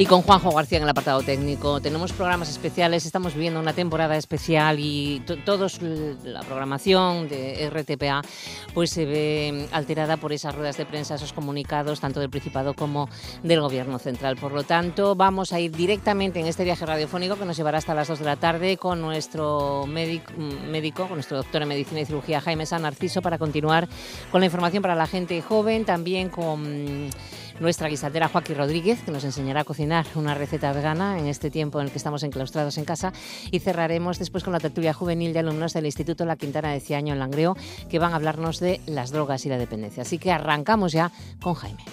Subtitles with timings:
[0.00, 1.78] Y con Juanjo García en el apartado técnico.
[1.78, 8.22] Tenemos programas especiales, estamos viviendo una temporada especial y todos la programación de RTPA
[8.72, 13.10] pues se ve alterada por esas ruedas de prensa, esos comunicados, tanto del Principado como
[13.42, 14.38] del Gobierno Central.
[14.38, 17.92] Por lo tanto, vamos a ir directamente en este viaje radiofónico que nos llevará hasta
[17.92, 20.32] las 2 de la tarde con nuestro médico,
[20.70, 23.86] médico con nuestro doctor en Medicina y Cirugía, Jaime San Narciso, para continuar
[24.32, 27.10] con la información para la gente joven, también con
[27.60, 31.78] nuestra guisatera Joaquín Rodríguez, que nos enseñará a cocinar una receta vegana en este tiempo
[31.78, 33.12] en el que estamos enclaustrados en casa.
[33.50, 37.12] Y cerraremos después con la tertulia juvenil de alumnos del Instituto La Quintana de Ciaño
[37.12, 37.56] en Langreo,
[37.88, 40.02] que van a hablarnos de las drogas y la dependencia.
[40.02, 41.84] Así que arrancamos ya con Jaime.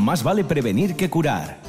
[0.00, 1.65] Más vale prevenir que curar.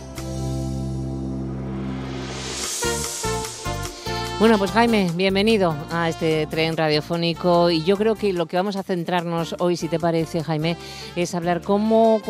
[4.39, 8.75] Bueno, pues Jaime, bienvenido a este tren radiofónico y yo creo que lo que vamos
[8.75, 10.77] a centrarnos hoy, si te parece, Jaime,
[11.15, 12.21] es hablar cómo,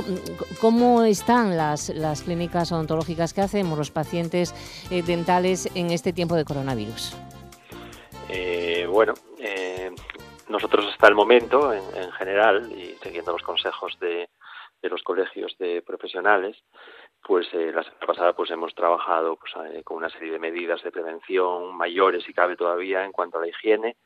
[0.61, 4.55] cómo están las, las clínicas odontológicas que hacemos los pacientes
[4.89, 7.13] eh, dentales en este tiempo de coronavirus.
[8.29, 9.91] Eh, bueno, eh,
[10.47, 14.29] nosotros hasta el momento, en, en, general, y siguiendo los consejos de
[14.83, 16.55] los colegios de profesionales,
[17.25, 20.81] pues eh, la semana pasada pues hemos trabajado pues, eh, con una serie de medidas
[20.83, 23.97] de prevención mayores si cabe todavía en cuanto a la higiene.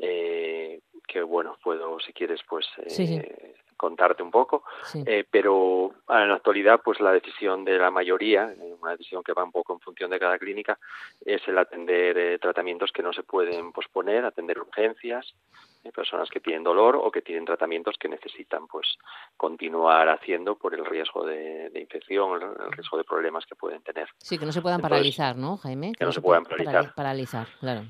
[0.00, 4.62] Eh, que bueno puedo si quieres pues eh, contarte un poco.
[5.06, 9.42] Eh, pero en la actualidad pues la decisión de la mayoría una decisión que va
[9.42, 10.78] un poco en función de cada clínica
[11.24, 15.34] es el atender tratamientos que no se pueden posponer atender urgencias
[15.92, 18.96] personas que tienen dolor o que tienen tratamientos que necesitan pues
[19.36, 24.08] continuar haciendo por el riesgo de, de infección, el, riesgo de problemas que pueden tener.
[24.18, 25.92] Sí, que no se puedan Entonces, paralizar, ¿no, Jaime?
[25.92, 26.94] Que, que no, no, se puedan paralizar.
[26.94, 27.82] Paralizar, claro.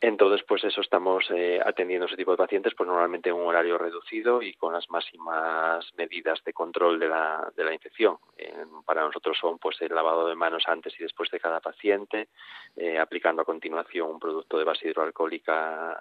[0.00, 3.78] Entonces, pues eso estamos eh, atendiendo ese tipo de pacientes, pues normalmente en un horario
[3.78, 8.16] reducido y con las máximas medidas de control de la, de la infección.
[8.36, 12.28] Eh, para nosotros son pues el lavado de manos antes y después de cada paciente,
[12.76, 15.98] eh, aplicando a continuación un producto de base hidroalcohólica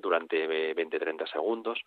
[0.00, 1.80] durante 20-30 segundos.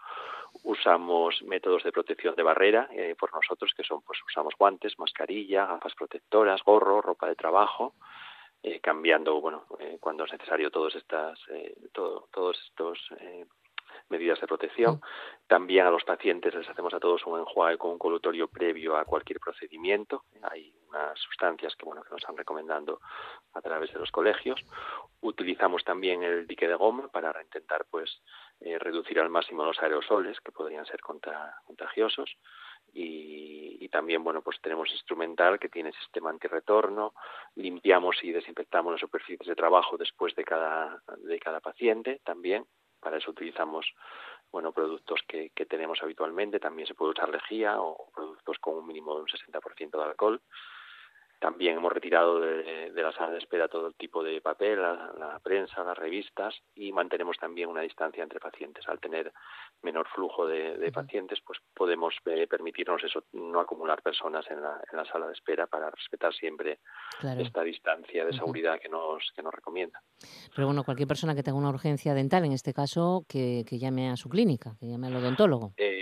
[0.63, 5.65] Usamos métodos de protección de barrera eh, por nosotros, que son, pues usamos guantes, mascarilla,
[5.65, 7.95] gafas protectoras, gorro, ropa de trabajo,
[8.61, 11.39] eh, cambiando, bueno, eh, cuando es necesario todos estas,
[11.91, 12.99] todo, todos estos
[14.09, 15.01] medidas de protección.
[15.47, 19.05] También a los pacientes les hacemos a todos un enjuague con un colutorio previo a
[19.05, 20.23] cualquier procedimiento.
[20.43, 22.99] Hay unas sustancias que bueno que nos están recomendando
[23.53, 24.63] a través de los colegios.
[25.21, 28.21] Utilizamos también el dique de goma para intentar pues
[28.59, 32.35] eh, reducir al máximo los aerosoles que podrían ser contra, contagiosos.
[32.95, 37.13] Y, y, también bueno pues tenemos instrumental que tiene sistema antirretorno
[37.55, 42.65] limpiamos y desinfectamos las superficies de trabajo después de cada de cada paciente también
[43.03, 43.85] para eso utilizamos
[44.51, 46.59] bueno productos que, que tenemos habitualmente.
[46.59, 50.41] También se puede usar lejía o productos con un mínimo de un 60% de alcohol
[51.39, 55.13] también hemos retirado de, de, la sala de espera todo el tipo de papel, la,
[55.17, 58.87] la, prensa, las revistas y mantenemos también una distancia entre pacientes.
[58.87, 59.31] Al tener
[59.81, 64.81] menor flujo de, de pacientes, pues podemos eh, permitirnos eso, no acumular personas en la,
[64.91, 66.79] en la, sala de espera para respetar siempre
[67.19, 67.41] claro.
[67.41, 68.81] esta distancia de seguridad uh -huh.
[68.81, 70.01] que, nos, que nos recomienda.
[70.55, 74.09] Pero bueno, cualquier persona que tenga una urgencia dental, en este caso, que, que llame
[74.09, 75.73] a su clínica, que llame al odontólogo.
[75.77, 75.92] Eh,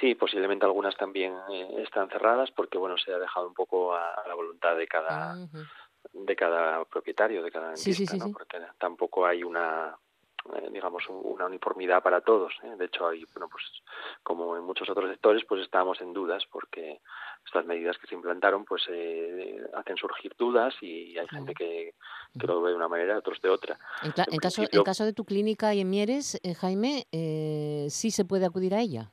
[0.00, 4.14] sí, posiblemente algunas también eh, están cerradas porque bueno se ha dejado un poco a,
[4.14, 5.68] a la voluntad de cada uh -huh.
[6.12, 8.32] de cada propietario, de cada sí, sí, sí, ¿no?
[8.32, 9.96] Porque tampoco hay una
[10.54, 12.74] eh, digamos una uniformidad para todos ¿eh?
[12.78, 13.64] de hecho hay bueno pues
[14.22, 17.00] como en muchos otros sectores pues estamos en dudas porque
[17.44, 21.94] estas medidas que se implantaron pues eh, hacen surgir dudas y hay gente que,
[22.38, 25.04] que lo ve de una manera otros de otra en, en, en caso en caso
[25.04, 29.12] de tu clínica y en Mieres eh, Jaime eh, sí se puede acudir a ella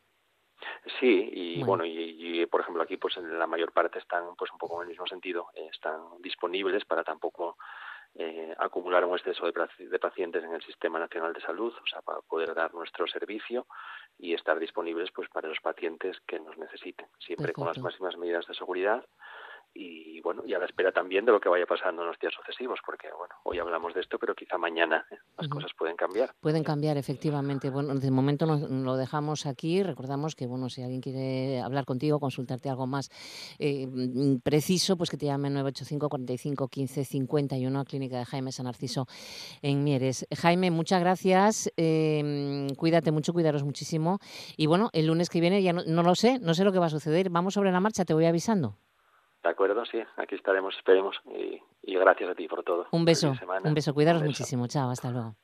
[0.99, 4.35] Sí, y bueno, bueno y, y, por ejemplo aquí pues en la mayor parte están
[4.35, 7.57] pues un poco en el mismo sentido, eh, están disponibles para tampoco
[8.15, 9.53] eh, acumular un exceso de,
[9.85, 13.67] de, pacientes en el Sistema Nacional de Salud, o sea, para poder dar nuestro servicio
[14.17, 17.61] y estar disponibles pues para los pacientes que nos necesiten, siempre Perfecto.
[17.61, 19.05] con las máximas medidas de seguridad
[19.77, 22.33] y bueno, y a la espera también de lo que vaya pasando en los días
[22.33, 25.17] sucesivos, porque bueno, hoy hablamos de esto, pero quizá mañana ¿eh?
[25.37, 26.33] las cosas pueden cambiar.
[26.41, 27.69] Pueden cambiar, efectivamente.
[27.69, 29.83] Bueno, de momento nos, lo dejamos aquí.
[29.83, 33.09] Recordamos que bueno, si alguien quiere hablar contigo, consultarte algo más
[33.59, 38.51] eh, mm, preciso, pues que te llame 985 45 15 51 a Clínica de Jaime
[38.51, 39.05] San Narciso
[39.61, 40.27] en Mieres.
[40.35, 41.71] Jaime, muchas gracias.
[41.77, 44.19] Eh, cuídate mucho, cuidaros muchísimo.
[44.57, 46.79] Y bueno, el lunes que viene ya no, no lo sé, no sé lo que
[46.79, 47.29] va a suceder.
[47.29, 48.75] Vamos sobre la marcha, te voy avisando.
[49.47, 51.15] De acuerdo, sí, aquí estaremos, esperemos.
[51.25, 52.85] Y, y gracias a ti por todo.
[52.91, 53.33] Un beso,
[53.63, 54.67] un beso, cuidaros muchísimo.
[54.67, 55.37] Chao, hasta luego.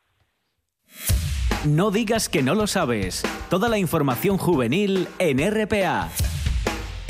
[1.66, 3.24] No digas que no lo sabes.
[3.50, 6.10] Toda la información juvenil en RPA.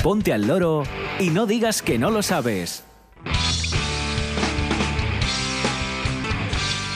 [0.04, 0.84] Ponte al loro
[1.18, 2.84] y no digas que no lo sabes.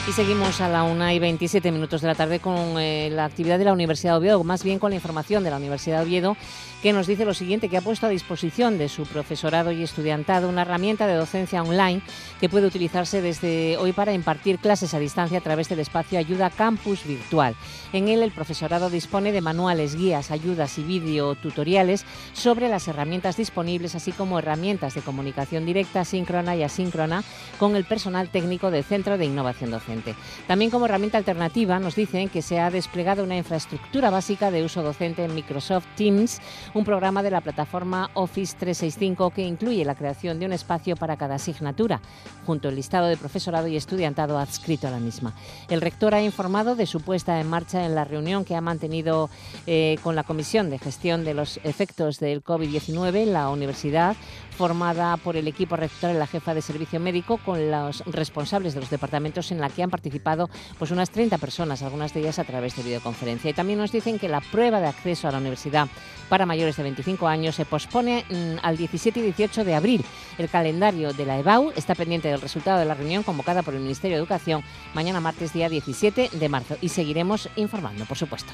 [0.09, 3.59] Y seguimos a la una y 27 minutos de la tarde con eh, la actividad
[3.59, 6.35] de la Universidad de Oviedo, más bien con la información de la Universidad de Oviedo
[6.81, 10.47] que nos dice lo siguiente, que ha puesto a disposición de su profesorado y estudiantado
[10.47, 12.01] una herramienta de docencia online
[12.39, 16.49] que puede utilizarse desde hoy para impartir clases a distancia a través del espacio Ayuda
[16.49, 17.55] Campus Virtual.
[17.91, 23.95] En él el profesorado dispone de manuales, guías, ayudas y videotutoriales sobre las herramientas disponibles,
[23.95, 27.23] así como herramientas de comunicación directa, síncrona y asíncrona
[27.57, 29.98] con el personal técnico del Centro de Innovación Docente.
[30.47, 34.83] También como herramienta alternativa nos dicen que se ha desplegado una infraestructura básica de uso
[34.83, 36.39] docente en Microsoft Teams
[36.73, 41.17] un programa de la plataforma Office 365 que incluye la creación de un espacio para
[41.17, 42.01] cada asignatura,
[42.45, 45.35] junto al listado de profesorado y estudiantado adscrito a la misma.
[45.69, 49.29] El rector ha informado de su puesta en marcha en la reunión que ha mantenido
[49.67, 54.15] eh, con la Comisión de Gestión de los Efectos del COVID-19 en la universidad
[54.59, 58.81] formada por el equipo rector y la jefa de servicio médico con los responsables de
[58.81, 62.43] los departamentos en la que han participado pues unas 30 personas, algunas de ellas a
[62.43, 63.51] través de videoconferencia.
[63.51, 65.87] Y también nos dicen que la prueba de acceso a la universidad
[66.29, 70.05] para mayores de 25 años se pospone mm, al 17 y 18 de abril.
[70.37, 73.81] El calendario de la EBAU está pendiente del resultado de la reunión convocada por el
[73.81, 74.63] Ministerio de Educación
[74.93, 78.53] mañana martes día 17 de marzo y seguiremos informando, por supuesto.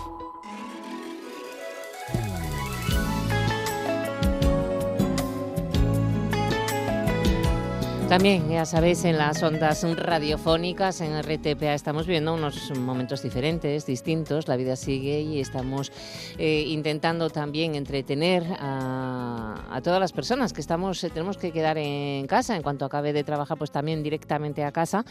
[8.11, 14.49] También, ya sabéis, en las ondas radiofónicas, en RTPA, estamos viendo unos momentos diferentes, distintos.
[14.49, 15.93] La vida sigue y estamos
[16.37, 22.27] eh, intentando también entretener a, todas las personas que estamos, eh, tenemos que quedar en
[22.27, 22.57] casa.
[22.57, 25.05] En cuanto acabe de trabajar, pues también directamente a casa.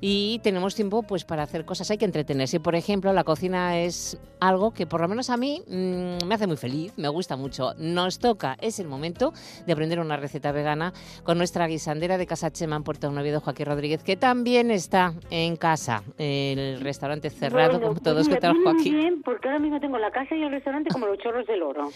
[0.00, 2.60] Y tenemos tiempo pues para hacer cosas, hay que entretenerse.
[2.60, 6.46] Por ejemplo, la cocina es algo que por lo menos a mí mm, me hace
[6.46, 7.74] muy feliz, me gusta mucho.
[7.78, 9.32] Nos toca, es el momento
[9.66, 10.92] de aprender una receta vegana
[11.24, 15.56] con nuestra guisandera de casa Chema en Puerto Noviedo, Joaquín Rodríguez, que también está en
[15.56, 18.28] casa, el restaurante cerrado, como todos.
[18.28, 18.90] que trabajo aquí.
[18.90, 21.90] bien, porque ahora mismo tengo la casa y el restaurante como los chorros del oro.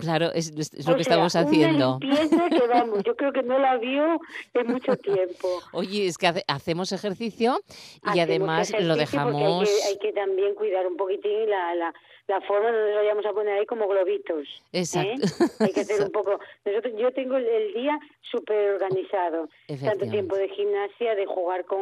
[0.00, 0.52] claro, es,
[0.86, 1.98] lo que estamos haciendo.
[2.00, 4.20] que vamos, yo creo que no la vio
[4.54, 5.48] en mucho tiempo.
[5.72, 7.60] Oye, es que hacemos ejercicio
[8.14, 9.68] y además lo dejamos...
[9.88, 11.94] Hay que, también cuidar un poquitín la, la
[12.28, 14.46] la forma donde lo vayamos a poner ahí como globitos.
[14.72, 14.80] ¿eh?
[14.80, 15.26] Exacto.
[15.60, 16.38] Hay que hacer un poco.
[16.64, 17.98] Nosotros, yo tengo el, día
[18.36, 19.48] súper organizado.
[19.82, 21.80] Tanto tiempo de gimnasia, de jugar con,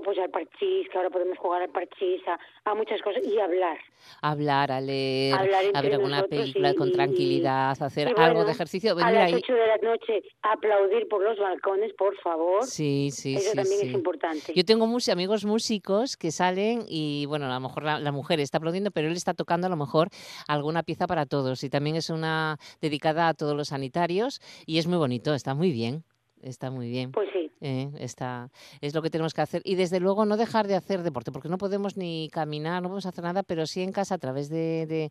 [0.00, 2.22] pues al parchís, que ahora podemos jugar al parchís,
[2.64, 3.78] a, muchas cosas y hablar.
[4.20, 8.96] Hablar, a leer, a ver alguna película con tranquilidad, hacer algo de ejercicio.
[8.98, 12.64] a las 8 de la noche aplaudir por los balcones, por favor.
[12.64, 14.52] Sí, sí, Eso también es importante.
[14.54, 18.58] Yo tengo muchos amigos músicos que salen y, bueno, a lo mejor la, mujer está
[18.58, 20.08] aplaudiendo, pero él está tocando a lo mejor
[20.46, 24.86] alguna pieza para todos y también es una dedicada a todos los sanitarios y es
[24.86, 26.04] muy bonito, está muy bien.
[26.42, 27.12] Está muy bien.
[27.12, 27.50] Pues sí.
[27.60, 29.62] Eh, está, es lo que tenemos que hacer.
[29.64, 33.06] Y desde luego no dejar de hacer deporte, porque no podemos ni caminar, no podemos
[33.06, 35.10] hacer nada, pero sí en casa a través de...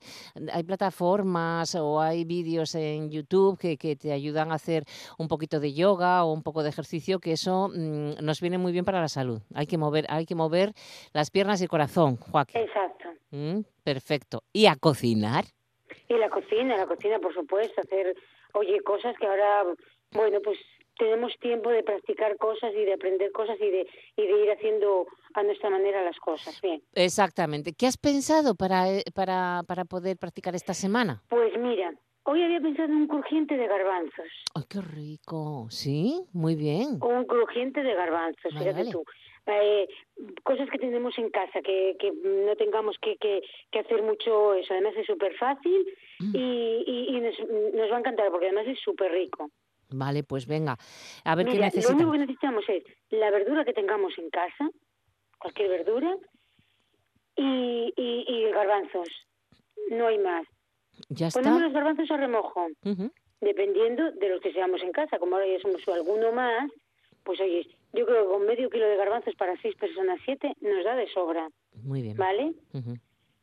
[0.51, 4.83] hay plataformas o hay vídeos en YouTube que, que, te ayudan a hacer
[5.17, 8.73] un poquito de yoga o un poco de ejercicio, que eso mm, nos viene muy
[8.73, 9.39] bien para la salud.
[9.55, 10.73] Hay que mover, hay que mover
[11.13, 12.61] las piernas y el corazón, Joaquín.
[12.61, 13.07] Exacto.
[13.31, 14.43] Mm, perfecto.
[14.51, 15.45] ¿Y a cocinar?
[16.09, 18.13] Y la cocina, la cocina, por supuesto, hacer,
[18.53, 19.63] oye, cosas que ahora,
[20.11, 20.57] bueno, pues
[20.97, 25.07] tenemos tiempo de practicar cosas y de aprender cosas y de, y de ir haciendo
[25.33, 26.59] a nuestra manera las cosas.
[26.61, 26.81] Bien.
[26.93, 27.73] Exactamente.
[27.73, 31.21] ¿Qué has pensado para, eh, para, para poder practicar esta semana?
[31.29, 31.93] Pues mira,
[32.23, 34.27] Hoy había pensado en un crujiente de garbanzos.
[34.53, 35.65] ¡Ay, qué rico!
[35.71, 36.99] Sí, muy bien.
[37.01, 39.03] Un crujiente de garbanzos, fíjate tú.
[39.47, 39.87] eh,
[40.43, 44.71] cosas que tenemos en casa, que, que no tengamos que, que, que hacer mucho eso.
[44.71, 45.83] Además es súper fácil
[46.19, 46.35] Mm.
[46.35, 47.39] y, y, y nos,
[47.73, 49.49] nos va a encantar porque además es súper rico.
[49.93, 50.77] Vale, pues venga.
[51.23, 52.13] A ver qué Mira, lo único necesitamos.
[52.13, 54.69] que necesitamos es la verdura que tengamos en casa,
[55.39, 56.15] cualquier verdura,
[57.35, 59.09] y, y, y garbanzos.
[59.89, 60.45] No hay más.
[61.09, 61.39] Ya está.
[61.39, 62.67] Ponemos los garbanzos a remojo,
[63.39, 65.17] dependiendo de los que seamos en casa.
[65.19, 66.69] Como ahora ya somos alguno más,
[67.23, 70.83] pues oye, yo creo que con medio kilo de garbanzos para seis personas, siete, nos
[70.83, 71.49] da de sobra,
[71.83, 72.17] Muy bien.
[72.17, 72.53] ¿vale?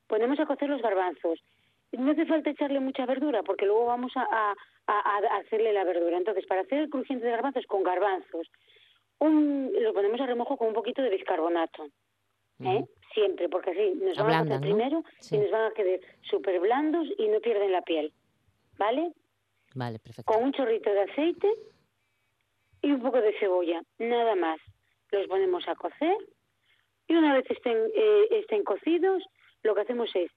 [0.07, 1.43] Ponemos a cocer los garbanzos.
[1.92, 4.54] No hace falta echarle mucha verdura porque luego vamos a,
[4.87, 6.16] a- hacerle la verdura.
[6.18, 8.49] Entonces, para hacer el crujiente de garbanzos con garbanzos,
[9.21, 11.87] un, lo ponemos a remojo con un poquito de bicarbonato.
[12.64, 12.85] ¿eh?
[13.14, 15.37] Siempre, porque así nos van a primero Sí.
[15.37, 18.12] y nos van a quedar súper blandos y no pierden la piel.
[18.78, 19.12] ¿Vale?
[19.75, 20.33] Vale, perfecto.
[20.33, 21.49] Con un chorrito de aceite
[22.83, 24.61] y un poco de cebolla, nada más.
[25.11, 26.16] Los ponemos a cocer
[27.07, 29.25] y una vez estén, eh, estén cocidos,
[29.62, 30.30] lo que hacemos es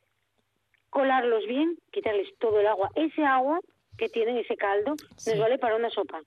[0.91, 2.89] colarlos bien, quitarles todo el agua.
[2.95, 3.59] Ese agua
[3.97, 5.31] que tienen, ese caldo, Sí.
[5.31, 6.21] nos vale para una sopa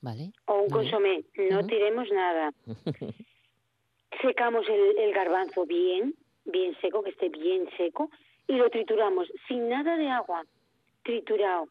[0.00, 0.30] Vale.
[0.46, 1.24] o un consomé.
[1.50, 2.52] No tiremos nada.
[4.20, 6.14] Secamos el, el garbanzo bien,
[6.44, 8.10] bien seco, que esté bien seco,
[8.46, 10.44] y lo trituramos sin nada de agua,
[11.02, 11.66] triturado.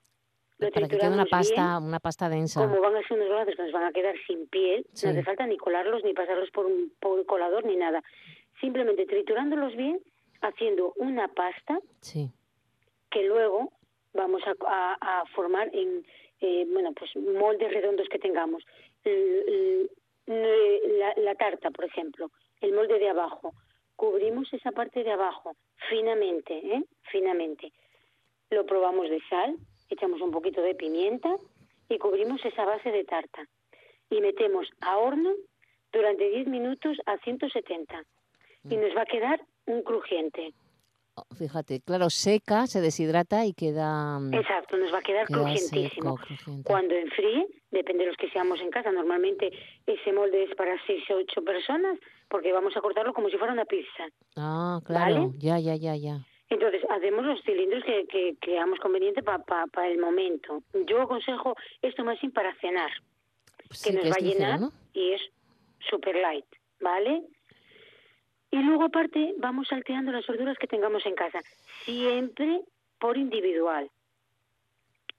[0.58, 2.62] Lo Para que quede una pasta, bien, una pasta densa.
[2.62, 5.06] como van a ser unos garbanzos que nos van a quedar sin piel, Sí.
[5.08, 8.04] no hace falta ni colarlos, ni pasarlos por un, por un colador, ni nada.
[8.60, 10.00] Simplemente triturándolos bien,
[10.42, 12.30] haciendo una pasta Sí.
[13.10, 13.72] que luego
[14.14, 16.06] vamos a, a- a formar en
[16.42, 18.64] eh, bueno pues moldes redondos que tengamos.
[19.04, 19.88] L-
[20.28, 22.32] l- la, la tarta por ejemplo
[22.62, 23.54] el molde de abajo.
[23.96, 25.56] Cubrimos esa parte de abajo
[25.90, 26.84] finamente ¿eh?
[27.12, 27.72] finamente.
[28.50, 29.56] Lo probamos de sal
[29.90, 31.36] echamos un poquito de pimienta
[31.90, 33.46] y cubrimos esa base de tarta.
[34.10, 35.34] Y metemos a horno
[35.92, 38.04] durante 10 minutos a 170
[38.70, 40.54] y nos va a quedar un crujiente
[41.14, 45.40] Oh, Fíjate, claro, seca, se deshidrata y queda, mm, Exacto, nos va a quedar queda
[45.40, 46.18] crujientísimo.
[46.18, 46.62] seco.
[46.64, 49.52] Cuando enfríe, depende de los que seamos en casa, normalmente
[49.86, 52.00] ese molde es para seis o ocho personas,
[52.30, 54.08] porque vamos a cortarlo como si fuera una pizza.
[54.38, 55.32] Ah, claro, ¿vale?
[55.38, 56.26] ya, ya, ya, ya.
[56.50, 59.44] Entonces, hacemos los cilindros que, que creamos conveniente para
[59.90, 60.64] el momento.
[60.88, 62.90] Yo aconsejo esto más bien para cenar,
[63.68, 64.72] Pues que sí, nos que va a ligero, llenar ¿no?
[64.94, 65.22] y es
[65.90, 66.46] super light,
[66.80, 67.22] ¿vale?
[68.52, 71.40] Y luego aparte vamos salteando las verduras que tengamos en casa,
[71.86, 72.62] siempre
[73.00, 73.90] por individual.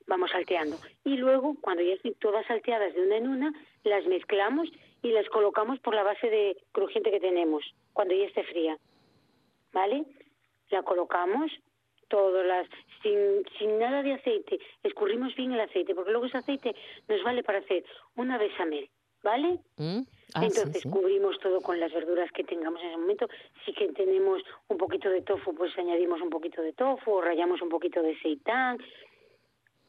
[0.07, 0.77] Vamos salteando.
[1.05, 3.53] Y luego, cuando ya estén todas salteadas de una en una,
[3.85, 4.69] las mezclamos
[5.03, 8.77] y las colocamos por la base de crujiente que tenemos, cuando ya esté fría.
[9.73, 10.05] ¿Vale?
[10.71, 11.51] La colocamos,
[12.09, 12.69] todas las,
[13.03, 13.19] sin,
[13.59, 14.59] sin nada de aceite.
[14.83, 16.75] Escurrimos bien el aceite, porque luego ese aceite
[17.09, 17.85] nos vale para hacer
[18.17, 18.91] una bechamel.
[19.23, 19.61] ¿Vale?
[19.77, 20.01] ¿Mm?
[20.35, 20.89] Ah, Entonces sí.
[20.91, 23.29] cubrimos todo con las verduras que tengamos en ese momento.
[23.65, 27.61] Si que tenemos un poquito de tofu, pues añadimos un poquito de tofu o rayamos
[27.63, 28.79] un poquito de seitán.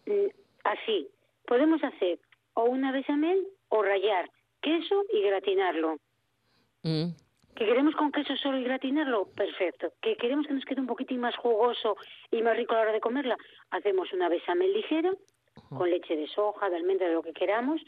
[0.05, 0.27] Mm,
[0.63, 1.07] Así.
[1.45, 2.19] Podemos hacer
[2.53, 4.29] o una bechamel o rayar
[4.61, 5.97] queso y gratinarlo.
[6.83, 7.09] Mm,
[7.55, 9.25] ¿Que queremos con queso solo y gratinarlo?
[9.35, 9.91] Perfecto.
[10.01, 11.97] ¿Que queremos que nos quede un poquitín más jugoso
[12.31, 13.37] y más rico a la hora de comerla?
[13.71, 15.11] Hacemos una bechamel ligera,
[15.69, 17.81] con leche de soja, de almendra, de lo que queramos.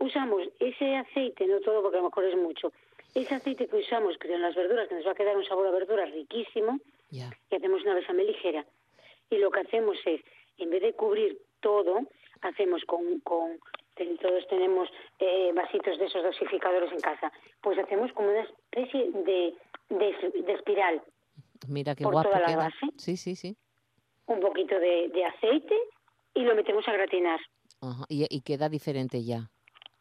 [0.00, 2.72] Usamos ese aceite, no todo porque a lo mejor es mucho,
[3.14, 5.66] ese aceite que usamos que en las verduras, que nos va a quedar un sabor
[5.66, 6.78] a verdura riquísimo,
[7.10, 7.30] ya.
[7.50, 8.64] y hacemos una bechamel ligera.
[9.30, 10.20] Y lo que hacemos es,
[10.58, 12.00] en vez de cubrir todo,
[12.42, 13.58] hacemos con, con
[14.22, 14.88] todos tenemos
[15.18, 17.30] eh, vasitos de esos dosificadores en casa,
[17.60, 19.54] pues hacemos como una especie de,
[19.90, 21.02] de, de espiral,
[21.68, 22.56] Mira qué por guapo toda la queda.
[22.56, 22.86] base.
[22.96, 23.54] Sí, sí, sí.
[24.26, 25.74] un poquito de, de aceite
[26.34, 27.38] y lo metemos a gratinar.
[27.82, 29.50] Ajá, Y, y queda diferente ya.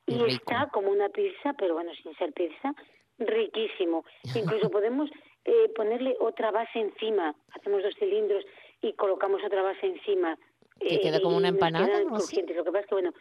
[0.09, 0.31] Y, rico.
[0.51, 2.73] está como una pizza, pero bueno, sin ser pizza,
[3.17, 4.05] riquísimo.
[4.35, 5.09] Incluso podemos
[5.45, 7.35] eh, ponerle otra base encima.
[7.53, 8.43] Hacemos dos cilindros
[8.81, 10.37] y colocamos otra base encima.
[10.79, 12.25] ¿Que Eh, queda como una empanada quedan o algo así?
[12.27, 12.55] crujientes.
[12.55, 13.13] Lo que pasa es que, bueno,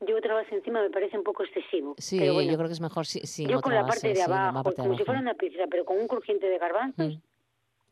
[0.00, 1.94] yo otra base encima me parece un poco excesivo.
[1.98, 4.08] Sí, pero bueno, yo creo que es mejor si- sin yo con la base, parte
[4.08, 5.30] de sí, la abajo, parte de como si fuera abajo.
[5.30, 7.20] una pizza, pero con un crujiente de garbanzos, Mm.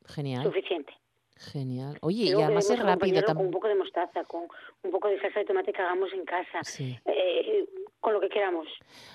[0.06, 0.92] Genial, suficiente.
[1.36, 1.96] genial.
[2.02, 4.46] Oye, y además es rápido con un poco de mostaza, con
[4.82, 6.94] un poco de salsa de tomate que hagamos en casa, Sí.
[7.06, 7.64] eh,
[8.04, 8.68] con lo que queramos.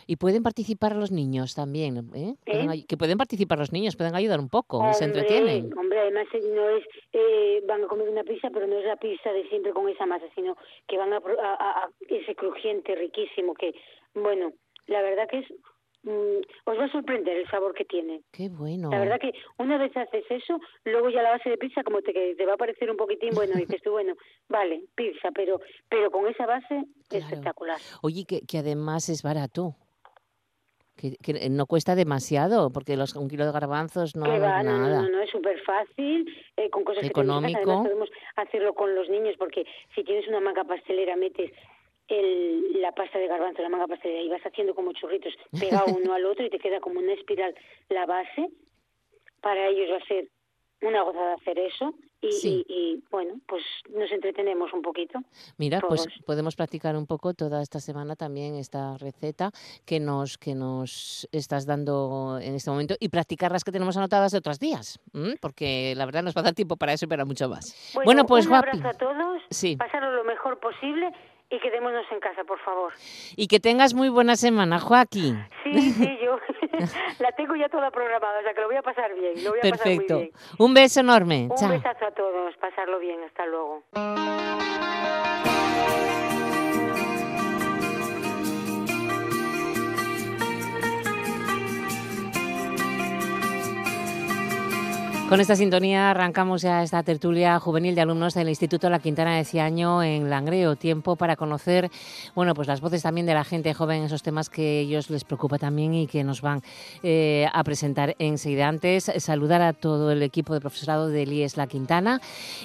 [0.08, 2.36] Y pueden participar los niños también, ¿eh?
[2.48, 2.86] ¿Eh?
[2.88, 5.78] que pueden participar los niños, pueden ayudar un poco, y se Hombre, entretienen.
[5.78, 8.96] Hombre, además eh, no es, eh, van a comer una pizza, pero no es la
[8.98, 13.74] pizza de siempre con esa masa, sino que van a- a ese crujiente riquísimo que,
[14.16, 14.52] bueno,
[14.88, 15.46] la verdad que es,
[16.04, 18.22] mm, os va a sorprender el sabor que tiene.
[18.32, 18.90] Qué bueno.
[18.92, 22.36] La verdad que una vez haces eso, luego ya la base de pizza como te,
[22.36, 24.16] te va a parecer un poquitín, bueno, dices tú, bueno,
[24.48, 27.26] vale, pizza, pero pero con esa base Claro.
[27.26, 27.78] espectacular.
[28.02, 29.76] Oye, que, que además es barato.
[30.96, 34.64] Que, que no cuesta demasiado, porque los, un kilo de garbanzos no, es no, no,
[34.64, 35.02] nada.
[35.04, 36.28] no, no, es súper fácil,
[36.58, 37.38] eh, con cosas que tenemos.
[37.40, 37.58] Económico.
[37.72, 39.64] Además podemos hacerlo con los niños, porque
[39.96, 41.54] si tienes una manga pastelera, metes
[42.10, 46.14] el, la pasta de garbanzo, la manga pastelera, y vas haciendo como churritos pegado uno
[46.14, 47.56] al otro y te queda como una espiral
[47.90, 48.50] la base.
[49.42, 50.28] Para ellos va a ser
[50.82, 51.94] una gozada hacer eso.
[52.22, 52.66] Y, Sí.
[52.68, 53.64] y, y, bueno, pues
[53.96, 55.20] nos entretenemos un poquito.
[55.58, 59.52] Mira, pues podemos practicar un poco toda esta semana también esta receta
[59.86, 64.34] que nos que nos estás dando en este momento y practicar las que tenemos anotadas
[64.34, 65.36] de otros días, ¿m?
[65.40, 67.94] porque la verdad nos va a dar tiempo para eso y para mucho más.
[68.04, 69.78] Bueno, pues un abrazo a todos, Sí.
[70.02, 71.12] lo mejor posible
[71.50, 72.94] y quedémonos en casa, por favor.
[73.36, 75.44] Y que tengas muy buena semana, Joaquín.
[75.64, 76.38] Sí, sí, yo
[77.20, 79.60] la tengo ya toda programada, o sea que lo voy a pasar bien, lo voy
[79.60, 79.84] a Perfecto.
[79.84, 80.32] pasar muy bien.
[80.60, 81.48] Un beso enorme.
[81.50, 81.70] Un Chao.
[81.70, 83.84] besazo a todos, pasarlo bien, hasta luego.
[95.30, 99.46] Con esta sintonía arrancamos ya esta tertulia juvenil de alumnos del Instituto La Quintana de
[99.46, 100.76] Ciaño en Langreo.
[100.76, 101.92] Tiempo para conocer,
[102.34, 105.60] bueno, pues las voces también de la gente joven, esos temas que ellos les preocupa
[105.60, 106.64] también y que nos van
[107.04, 108.68] eh, a presentar enseguida.
[108.68, 112.22] Antes, saludar a todo el equipo de profesorado del IES La Quintana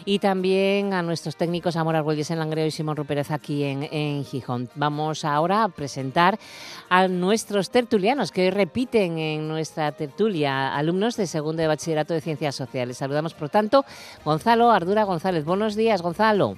[0.07, 4.25] y también a nuestros técnicos Amor Argüelles en Langreo y Simón Rupérez aquí en, en
[4.25, 4.71] Gijón.
[4.75, 6.39] Vamos ahora a presentar
[6.89, 12.23] a nuestros tertulianos que hoy repiten en nuestra tertulia, alumnos de segundo de bachillerato de
[12.23, 12.97] Ciencias Sociales.
[12.97, 13.85] Saludamos, por tanto,
[14.25, 15.45] Gonzalo Ardura González.
[15.45, 16.57] Buenos días, Gonzalo.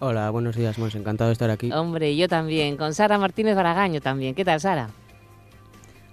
[0.00, 0.94] Hola, buenos días, Mons.
[0.94, 1.72] Encantado de estar aquí.
[1.72, 2.76] Hombre, yo también.
[2.76, 4.34] Con Sara Martínez Baragaño también.
[4.34, 4.90] ¿Qué tal, Sara?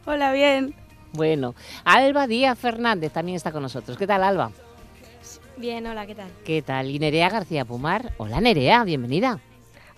[0.05, 0.75] Hola, bien.
[1.13, 3.98] Bueno, Alba Díaz Fernández también está con nosotros.
[3.98, 4.51] ¿Qué tal, Alba?
[5.57, 6.29] Bien, hola, ¿qué tal?
[6.45, 6.89] ¿Qué tal?
[6.89, 8.13] Y Nerea García Pumar.
[8.17, 9.39] Hola, Nerea, bienvenida.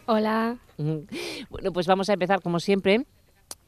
[0.07, 0.57] Hola.
[0.77, 3.05] Bueno, pues vamos a empezar como siempre.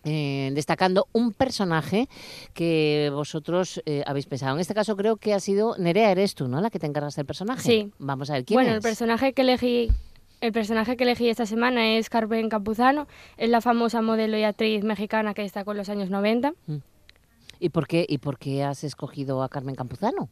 [0.05, 2.07] Eh, destacando un personaje
[2.53, 4.55] que vosotros eh, habéis pensado.
[4.55, 6.61] En este caso creo que ha sido Nerea, eres tú, ¿no?
[6.61, 7.61] La que te encargas del personaje.
[7.61, 7.91] Sí.
[7.99, 8.75] Vamos a ver quién bueno, es.
[8.75, 9.89] el personaje que elegí
[10.41, 13.07] el personaje que elegí esta semana es Carmen Campuzano,
[13.37, 16.53] es la famosa modelo y actriz mexicana que destacó en los años 90.
[17.59, 20.29] ¿Y por qué y por qué has escogido a Carmen Campuzano?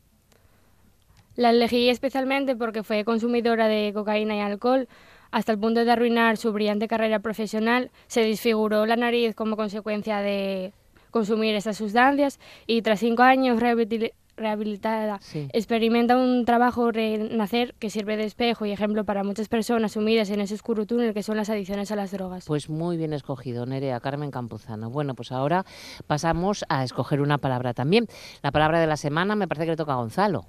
[1.36, 4.88] La elegí especialmente porque fue consumidora de cocaína y alcohol
[5.34, 7.90] hasta el punto de arruinar su brillante carrera profesional.
[8.08, 10.74] Se desfiguró la nariz como consecuencia de
[11.12, 13.60] consumir estas sustancias y tras cinco años
[14.38, 15.48] rehabilitada Sí.
[15.54, 20.42] experimenta un trabajo renacer que sirve de espejo y ejemplo para muchas personas sumidas en
[20.42, 22.46] ese oscuro túnel que son las adicciones a las drogas.
[22.46, 24.90] Pues muy bien escogido, Nerea, Carmen Campuzano.
[24.90, 25.66] Bueno, pues ahora
[26.08, 28.08] pasamos a escoger una palabra también.
[28.42, 30.46] La palabra de la semana me parece que le toca a Gonzalo.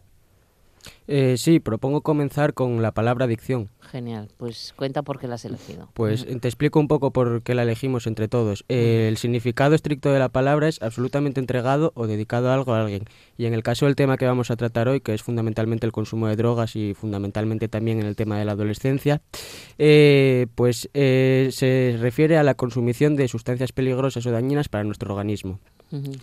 [1.06, 3.68] Eh, sí, propongo comenzar con la palabra adicción.
[3.80, 5.88] Genial, pues cuenta por qué la has elegido.
[5.92, 8.64] Pues te explico un poco por qué la elegimos entre todos.
[8.68, 12.80] Eh, el significado estricto de la palabra es absolutamente entregado o dedicado a algo a
[12.80, 13.04] alguien.
[13.36, 15.92] Y en el caso del tema que vamos a tratar hoy, que es fundamentalmente el
[15.92, 19.20] consumo de drogas y fundamentalmente también en el tema de la adolescencia,
[19.78, 25.12] eh, pues eh, se refiere a la consumición de sustancias peligrosas o dañinas para nuestro
[25.12, 25.60] organismo.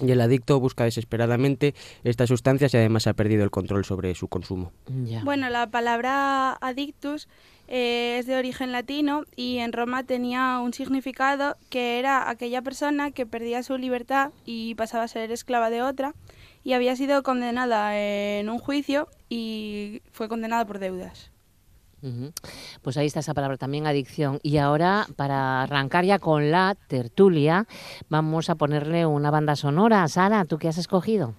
[0.02, 4.28] Y el adicto busca desesperadamente estas sustancias y además ha perdido el control sobre su
[4.28, 4.71] consumo.
[5.06, 5.24] Ya.
[5.24, 7.28] Bueno, la palabra adictus
[7.68, 13.12] eh, es de origen latino y en Roma tenía un significado que era aquella persona
[13.12, 16.14] que perdía su libertad y pasaba a ser esclava de otra
[16.64, 21.32] y había sido condenada en un juicio y fue condenada por deudas.
[22.82, 24.40] Pues ahí está esa palabra también, adicción.
[24.42, 27.68] Y ahora, para arrancar ya con la tertulia,
[28.10, 30.08] vamos a ponerle una banda sonora.
[30.08, 31.36] Sara, ¿tú qué has escogido?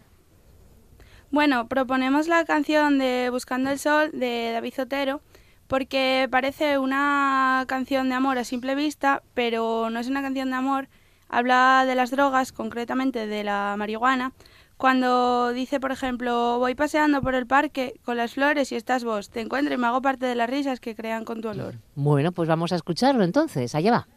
[1.32, 5.22] Bueno, proponemos la canción de Buscando el Sol de David Zotero
[5.66, 10.56] porque parece una canción de amor a simple vista, pero no es una canción de
[10.56, 10.88] amor.
[11.30, 14.32] Habla de las drogas, concretamente de la marihuana.
[14.76, 19.30] Cuando dice, por ejemplo, voy paseando por el parque con las flores y estás vos,
[19.30, 21.76] te encuentro y me hago parte de las risas que crean con tu olor.
[21.94, 23.74] Bueno, pues vamos a escucharlo entonces.
[23.74, 24.08] Allá va.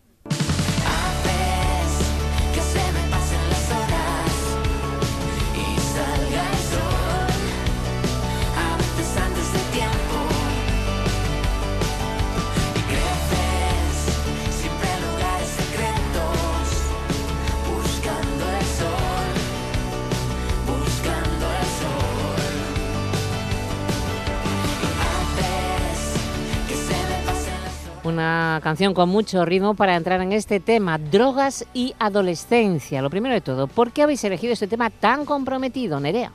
[28.56, 33.02] Una canción con mucho ritmo para entrar en este tema, drogas y adolescencia.
[33.02, 36.32] Lo primero de todo, ¿por qué habéis elegido este tema tan comprometido, Nerea?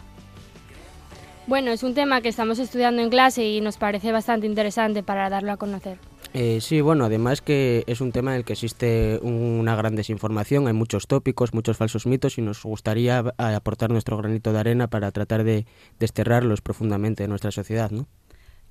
[1.46, 5.30] Bueno, es un tema que estamos estudiando en clase y nos parece bastante interesante para
[5.30, 5.96] darlo a conocer.
[6.34, 10.66] Eh, sí, bueno, además que es un tema en el que existe una gran desinformación,
[10.66, 15.10] hay muchos tópicos, muchos falsos mitos y nos gustaría aportar nuestro granito de arena para
[15.10, 15.64] tratar de
[15.98, 18.08] desterrarlos profundamente de nuestra sociedad, ¿no?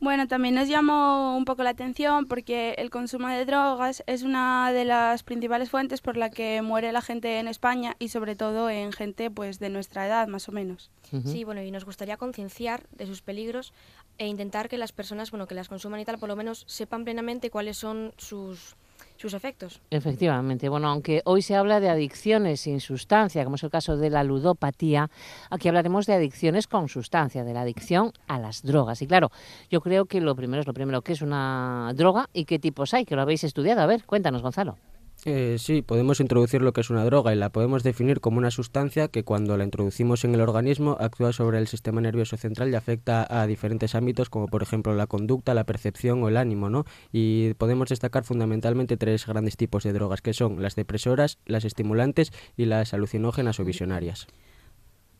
[0.02, 4.72] Bueno, también nos llamó un poco la atención porque el consumo de drogas es una
[4.72, 8.70] de las principales fuentes por la que muere la gente en España y sobre todo
[8.70, 10.90] en gente pues de nuestra edad más o menos.
[11.26, 13.74] Sí, bueno, y nos gustaría concienciar de sus peligros
[14.18, 17.04] e intentar que las personas, bueno, que las consuman y tal, por lo menos sepan
[17.04, 18.76] plenamente cuáles son sus
[19.20, 19.82] sus efectos.
[19.90, 20.70] Efectivamente.
[20.70, 24.24] Bueno, aunque hoy se habla de adicciones sin sustancia, como es el caso de la
[24.24, 25.10] ludopatía,
[25.50, 29.02] aquí hablaremos de adicciones con sustancia, de la adicción a las drogas.
[29.02, 29.30] Y claro,
[29.70, 32.94] yo creo que lo primero es lo primero, ¿qué es una droga y qué tipos
[32.94, 33.04] hay?
[33.04, 33.82] Que lo habéis estudiado.
[33.82, 34.78] A ver, cuéntanos, Gonzalo.
[35.26, 38.52] Eh, sí, podemos introducir lo que es una droga y la podemos definir como una
[38.52, 42.76] sustancia que cuando la introducimos en el organismo actúa sobre el sistema nervioso central y
[42.76, 46.86] afecta a diferentes ámbitos como por ejemplo la conducta, la percepción o el ánimo, ¿no?
[47.12, 52.32] Y podemos destacar fundamentalmente tres grandes tipos de drogas que son las depresoras, las estimulantes
[52.56, 54.28] y las alucinógenas o visionarias.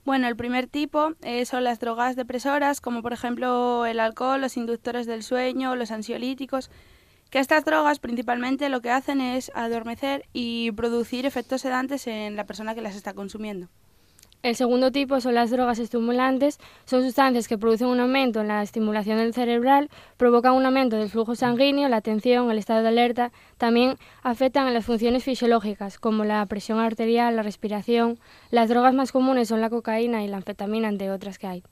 [0.06, 4.56] Bueno, el primer tipo eh, son las drogas depresoras, como por ejemplo el alcohol, los
[4.56, 6.72] inductores del sueño, los ansiolíticos,
[7.30, 12.46] que estas drogas principalmente lo que hacen es adormecer y producir efectos sedantes en la
[12.46, 13.68] persona que las está consumiendo.
[14.42, 16.60] El segundo tipo son las drogas estimulantes.
[16.86, 21.10] Son sustancias que producen un aumento en la estimulación del cerebral, provocan un aumento del
[21.10, 23.34] flujo sanguíneo, la atención, el estado de alerta.
[23.58, 28.18] También afectan a las funciones fisiológicas, como la presión arterial, la respiración.
[28.50, 31.64] Las drogas más comunes son la cocaína y la anfetamina, entre otras que hay.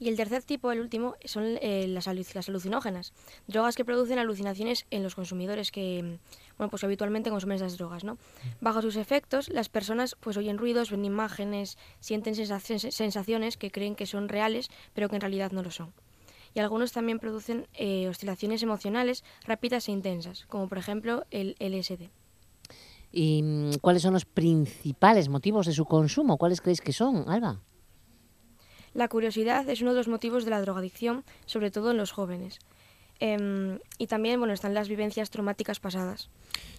[0.00, 3.12] Y el tercer tipo, el último, son eh, las, las, alucinógenas,
[3.46, 6.18] drogas que producen alucinaciones en los consumidores que,
[6.58, 8.18] bueno, pues habitualmente consumen esas drogas, ¿no?
[8.60, 14.06] Bajo sus efectos, las personas pues oyen ruidos, ven imágenes, sienten sensaciones que creen que
[14.06, 15.92] son reales, pero que en realidad no lo son.
[16.54, 22.10] Y algunos también producen eh, oscilaciones emocionales rápidas e intensas, como por ejemplo el LSD.
[23.10, 26.36] ¿Y mm, cuáles son los principales motivos de su consumo?
[26.36, 27.60] ¿Cuáles creéis que son, Alba?
[28.94, 32.60] La curiosidad es uno de los motivos de la drogadicción, sobre todo en los jóvenes.
[33.20, 36.30] Em, y también bueno, están las vivencias traumáticas pasadas.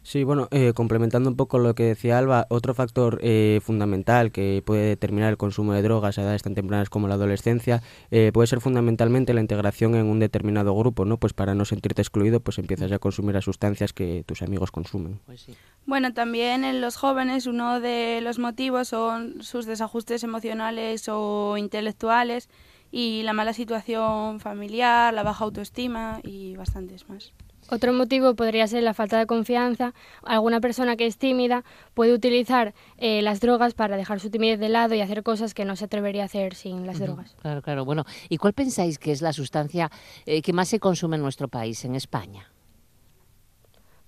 [0.03, 4.61] Sí, bueno, eh, complementando un poco lo que decía Alba, otro factor eh, fundamental que
[4.63, 8.45] puede determinar el consumo de drogas a edades tan tempranas como la adolescencia eh, puede
[8.45, 11.17] ser fundamentalmente la integración en un determinado grupo, ¿no?
[11.17, 15.19] Pues para no sentirte excluido, pues empiezas a consumir las sustancias que tus amigos consumen.
[15.25, 15.47] Pues
[15.87, 22.47] bueno, también en los jóvenes uno de los motivos son sus desajustes emocionales o intelectuales
[22.91, 27.33] y la mala situación familiar, la baja autoestima y bastantes más.
[27.69, 29.93] Otro motivo podría ser la falta de confianza.
[30.23, 31.63] Alguna persona que es tímida
[31.95, 35.65] puede utilizar eh, las drogas para dejar su timidez de lado y hacer cosas que
[35.65, 37.35] no se atrevería a hacer sin las drogas.
[37.41, 37.83] Claro, claro.
[37.83, 39.89] Bueno, ¿y cuál pensáis que es la sustancia
[40.27, 42.51] eh, que más se consume en nuestro país, en España?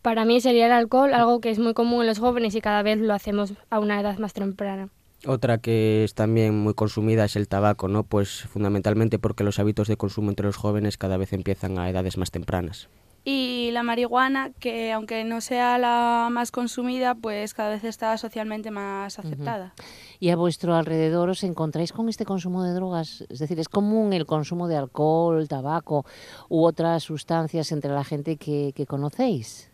[0.04, 2.84] Para mí sería el alcohol, algo que es muy común en los jóvenes y cada
[2.84, 4.90] vez lo hacemos a una edad más temprana.
[5.26, 8.04] Otra que es también muy consumida es el tabaco, ¿no?
[8.04, 12.18] Pues fundamentalmente porque los hábitos de consumo entre los jóvenes cada vez empiezan a edades
[12.18, 12.88] más tempranas.
[13.30, 18.72] Y la marihuana, que aunque no sea la más consumida, pues cada vez está socialmente
[18.72, 19.74] más aceptada.
[20.22, 23.26] ¿Y a vuestro alrededor os encontráis con este consumo de drogas?
[23.28, 26.06] Es decir, ¿es común el consumo de alcohol, tabaco
[26.48, 29.67] u otras sustancias entre la gente que, que conocéis?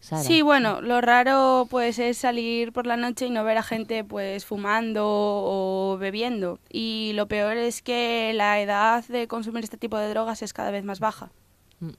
[0.00, 4.02] Sí, bueno, lo raro pues es salir por la noche y no ver a gente
[4.02, 6.58] pues fumando o bebiendo.
[6.70, 10.70] Y lo peor es que la edad de consumir este tipo de drogas es cada
[10.70, 11.30] vez más baja.
[11.80, 11.90] Mm.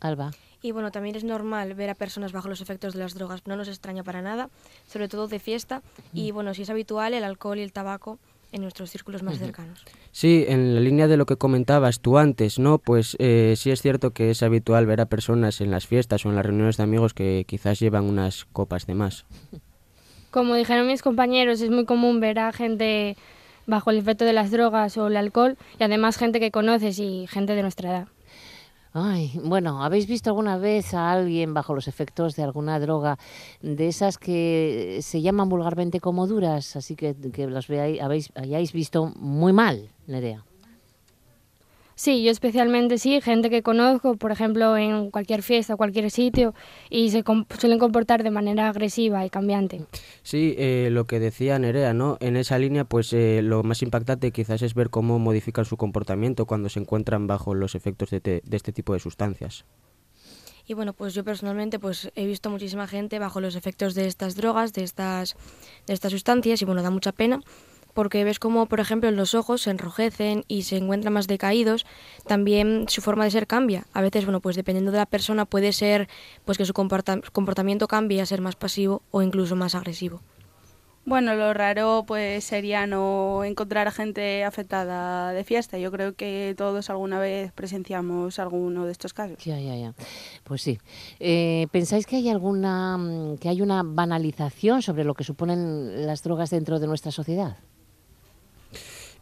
[0.00, 0.30] Alba.
[0.62, 3.54] Y bueno, también es normal ver a personas bajo los efectos de las drogas, no
[3.54, 4.48] nos extraña para nada,
[4.88, 5.82] sobre todo de fiesta.
[6.14, 6.34] Y mm.
[6.34, 8.18] bueno, si es habitual, el alcohol y el tabaco
[8.54, 9.84] en nuestros círculos más cercanos.
[10.12, 12.78] Sí, en la línea de lo que comentabas tú antes, ¿no?
[12.78, 16.30] Pues eh, sí es cierto que es habitual ver a personas en las fiestas o
[16.30, 19.26] en las reuniones de amigos que quizás llevan unas copas de más.
[20.30, 23.16] Como dijeron mis compañeros, es muy común ver a gente
[23.66, 27.26] bajo el efecto de las drogas o el alcohol y además gente que conoces y
[27.28, 28.08] gente de nuestra edad.
[28.96, 33.18] Ay, bueno, ¿habéis visto alguna vez a alguien bajo los efectos de alguna droga
[33.60, 36.76] de esas que se llaman vulgarmente como duras?
[36.76, 40.44] Así que, que las veáis, habéis, hayáis visto muy mal, Nerea.
[41.96, 46.54] Sí, yo especialmente sí, gente que conozco, por ejemplo, en cualquier fiesta, cualquier sitio,
[46.90, 47.22] y se
[47.58, 49.84] suelen comportar de manera agresiva y cambiante.
[50.22, 52.16] Sí, eh, lo que decía Nerea, ¿no?
[52.20, 56.46] En esa línea, pues eh, lo más impactante quizás es ver cómo modifican su comportamiento
[56.46, 59.64] cuando se encuentran bajo los efectos de, de este tipo de sustancias.
[60.66, 64.34] Y bueno, pues yo personalmente pues he visto muchísima gente bajo los efectos de estas
[64.34, 65.36] drogas, de estas,
[65.86, 67.40] de estas sustancias, y bueno, da mucha pena
[67.94, 71.86] porque ves como, por ejemplo, los ojos se enrojecen y se encuentran más decaídos,
[72.26, 73.86] también su forma de ser cambia.
[73.92, 76.08] A veces, bueno, pues dependiendo de la persona puede ser
[76.44, 80.20] pues que su comporta- comportamiento cambie a ser más pasivo o incluso más agresivo.
[81.06, 85.76] Bueno, lo raro pues sería no encontrar a gente afectada de fiesta.
[85.76, 89.36] Yo creo que todos alguna vez presenciamos alguno de estos casos.
[89.44, 89.92] Ya, ya, ya.
[90.44, 90.78] Pues sí.
[91.20, 96.22] Eh, ¿Pensáis que hay alguna mm, que hay una banalización sobre lo que suponen las
[96.22, 97.58] drogas dentro de nuestra sociedad?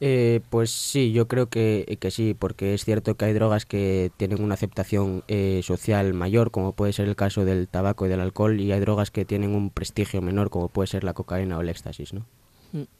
[0.01, 4.11] Eh, pues sí, yo creo que, que sí, porque es cierto que hay drogas que
[4.17, 8.21] tienen una aceptación eh, social mayor, como puede ser el caso del tabaco y del
[8.21, 11.61] alcohol, y hay drogas que tienen un prestigio menor, como puede ser la cocaína o
[11.61, 12.27] el éxtasis, ¿no?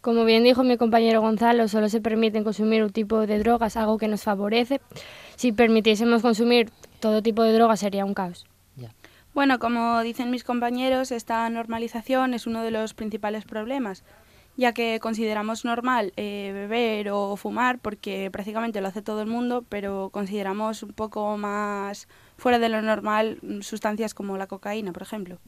[0.03, 3.97] Como bien dijo mi compañero Gonzalo, solo se permiten consumir un tipo de drogas, algo
[3.97, 4.83] que nos favorece.
[5.37, 6.69] Si permitiésemos consumir
[7.01, 8.47] todo tipo de drogas sería un caos.
[9.35, 14.05] Bueno, como dicen mis compañeros, esta normalización es uno de los principales problemas,
[14.57, 19.65] ya que consideramos normal eh, beber o fumar porque prácticamente lo hace todo el mundo,
[19.69, 25.39] pero consideramos un poco más fuera de lo normal sustancias como la cocaína, por ejemplo.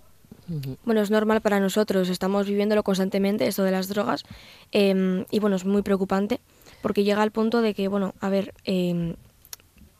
[0.84, 4.24] Bueno, es normal para nosotros, estamos viviéndolo constantemente, esto de las drogas,
[4.72, 6.40] eh, y bueno, es muy preocupante,
[6.82, 9.16] porque llega al punto de que, bueno, a ver, eh,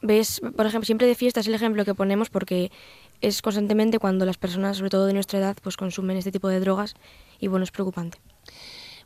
[0.03, 2.71] ves, por ejemplo, siempre de fiesta es el ejemplo que ponemos porque
[3.23, 6.61] es constantemente cuando las personas, sobre todo de nuestra edad, pues consumen este tipo de
[6.61, 6.95] drogas,
[7.41, 8.19] y bueno, es preocupante.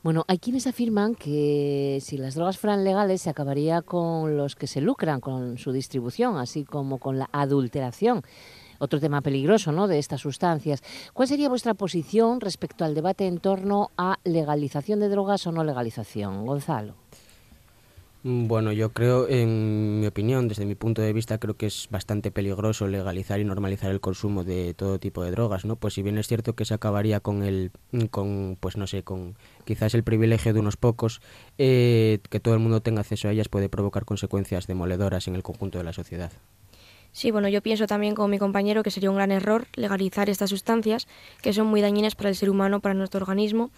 [0.02, 4.68] Bueno, hay quienes afirman que si las drogas fueran legales se acabaría con los que
[4.68, 8.22] se lucran con su distribución, así como con la adulteración.
[8.78, 9.88] Otro tema peligroso ¿no?
[9.88, 10.82] de estas sustancias.
[11.12, 15.64] ¿Cuál sería vuestra posición respecto al debate en torno a legalización de drogas o no
[15.64, 16.46] legalización?
[16.46, 16.94] Gonzalo.
[18.28, 21.88] Mm, Bueno, yo creo, en mi opinión, desde mi punto de vista, creo que es
[21.90, 25.76] bastante peligroso legalizar y normalizar el consumo de todo tipo de drogas, ¿no?
[25.76, 27.70] Pues si bien es cierto que se acabaría con el,
[28.10, 31.22] con, pues no sé, con quizás el privilegio de unos pocos,
[31.56, 35.42] eh, que todo el mundo tenga acceso a ellas puede provocar consecuencias demoledoras en el
[35.42, 36.30] conjunto de la sociedad.
[37.12, 40.50] Sí, bueno, yo pienso también como mi compañero que sería un gran error legalizar estas
[40.50, 41.08] sustancias
[41.40, 43.70] que son muy dañinas para el ser humano, para nuestro organismo.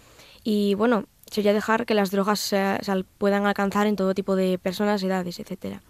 [0.43, 2.79] Y bueno, sería dejar que las drogas se,
[3.17, 5.81] puedan alcanzar en todo tipo de personas, edades, etcétera.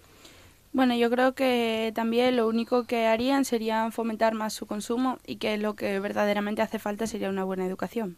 [0.74, 5.36] Bueno, yo creo que también lo único que harían sería fomentar más su consumo y
[5.36, 8.18] que lo que verdaderamente hace falta sería una buena educación.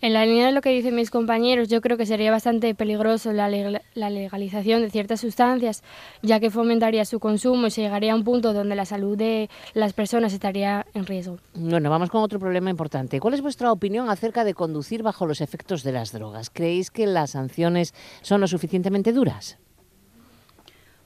[0.00, 3.32] En la línea de lo que dicen mis compañeros, yo creo que sería bastante peligroso
[3.32, 5.82] la, la legalización de ciertas sustancias,
[6.22, 9.50] ya que fomentaría su consumo y se llegaría a un punto donde la salud de
[9.74, 11.38] las personas estaría en riesgo.
[11.54, 13.20] Bueno, vamos con otro problema importante.
[13.20, 16.50] ¿Cuál es vuestra opinión acerca de conducir bajo los efectos de las drogas?
[16.50, 19.58] ¿Creéis que las sanciones son lo suficientemente duras?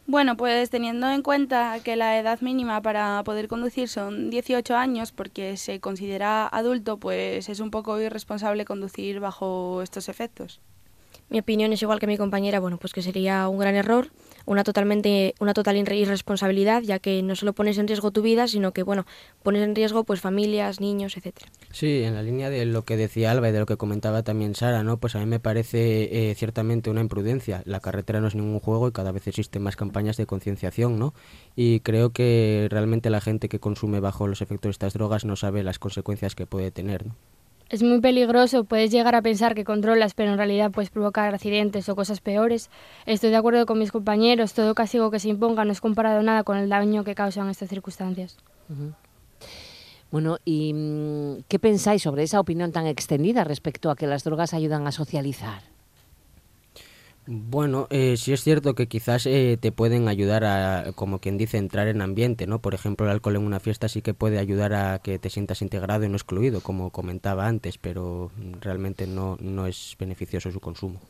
[0.07, 5.12] Bueno, pues teniendo en cuenta que la edad mínima para poder conducir son 18 años
[5.12, 10.61] porque se considera adulto, pues es un poco irresponsable conducir bajo estos efectos.
[11.35, 14.07] Mi opinión es igual que mi compañera, bueno, pues que sería un gran error,
[14.47, 18.47] una totalmente una total irre- irresponsabilidad, ya que no solo pones en riesgo tu vida,
[18.47, 19.05] sino que bueno,
[19.42, 21.51] pones en riesgo pues familias, niños, etcétera.
[21.73, 24.55] Sí, en la línea de lo que decía Alba y de lo que comentaba también
[24.55, 24.99] Sara, ¿no?
[24.99, 27.62] Pues a mí me parece eh, ciertamente una imprudencia.
[27.64, 31.14] La carretera no es ningún juego y cada vez existen más campañas de concienciación, ¿no?
[31.57, 35.35] Y creo que realmente la gente que consume bajo los efectos de estas drogas no
[35.35, 37.07] sabe las consecuencias que puede tener.
[37.75, 41.89] Es muy peligroso, puedes llegar a pensar que controlas, pero en realidad puedes provocar accidentes
[41.89, 42.71] o cosas peores.
[43.05, 46.45] Estoy de acuerdo con mis compañeros, todo castigo que se imponga no es comparado nada
[46.45, 48.37] con el daño que causan estas circunstancias.
[50.13, 54.55] Bueno, ¿y mm, qué pensáis sobre esa opinión tan extendida respecto a que las drogas
[54.55, 55.74] ayudan a socializar?
[57.27, 61.57] Bueno, eh, sí es cierto que quizás eh, te pueden ayudar a, como quien dice,
[61.57, 62.59] entrar en ambiente, ¿no?
[62.59, 65.63] Por ejemplo, el alcohol en una fiesta sí que puede ayudar a que te sientas
[65.63, 71.01] integrado y no excluido, como comentaba antes, pero realmente no, no es beneficioso su consumo.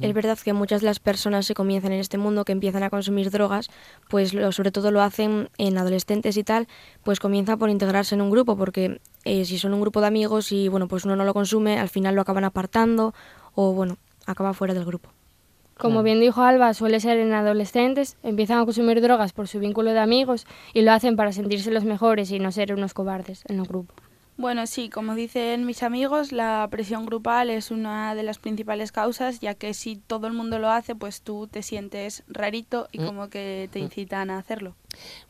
[0.00, 2.90] Es verdad que muchas de las personas que comienzan en este mundo, que empiezan a
[2.90, 3.68] consumir drogas,
[4.08, 6.66] pues lo- sobre todo lo hacen en adolescentes y tal,
[7.04, 10.50] pues comienza por integrarse en un grupo, porque eh, si son un grupo de amigos
[10.52, 13.12] y bueno, pues uno no lo consume, al final lo acaban apartando
[13.54, 15.10] o bueno, acaba fuera del grupo.
[15.78, 19.92] Como bien dijo Alba, suele ser en adolescentes, empiezan a consumir drogas por su vínculo
[19.92, 23.58] de amigos y lo hacen para sentirse los mejores y no ser unos cobardes en
[23.58, 23.92] el grupo.
[24.38, 29.40] Bueno, sí, como dicen mis amigos, la presión grupal es una de las principales causas,
[29.40, 33.06] ya que si todo el mundo lo hace, pues tú te sientes rarito y Mm.
[33.06, 34.74] como que te incitan a hacerlo.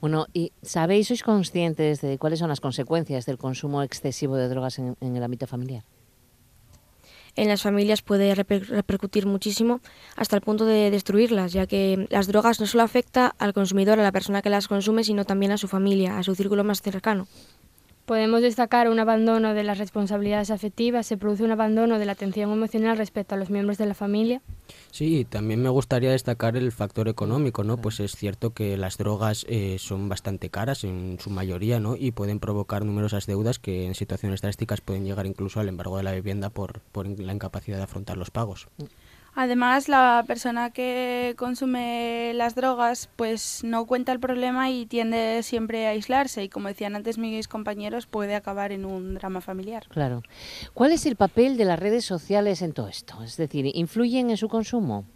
[0.00, 4.78] Bueno, ¿y sabéis, sois conscientes de cuáles son las consecuencias del consumo excesivo de drogas
[4.78, 5.83] en, en el ámbito familiar?
[7.35, 9.81] En las familias puede reper- repercutir muchísimo
[10.16, 14.03] hasta el punto de destruirlas, ya que las drogas no solo afecta al consumidor, a
[14.03, 17.27] la persona que las consume, sino también a su familia, a su círculo más cercano.
[18.07, 22.51] Podemos destacar un abandono de las responsabilidades afectivas, se produce un abandono de la atención
[22.51, 24.43] emocional respecto a los miembros de la familia.
[24.91, 27.77] Sí, también me gustaría destacar el factor económico, ¿no?
[27.77, 31.95] Pues es cierto que las drogas eh, son bastante caras en su mayoría, ¿no?
[31.97, 36.03] Y pueden provocar numerosas deudas que en situaciones drásticas pueden llegar incluso al embargo de
[36.03, 38.69] la vivienda por, por la incapacidad de afrontar los pagos.
[39.35, 45.87] Además, la persona que consume las drogas pues no cuenta el problema y tiende siempre
[45.87, 49.87] a aislarse y como decían antes mis compañeros puede acabar en un drama familiar.
[49.88, 50.23] Claro.
[50.75, 53.23] ¿Cuál es el papel de las redes sociales en todo esto?
[53.23, 55.07] Es decir, ¿influyen en su consumo?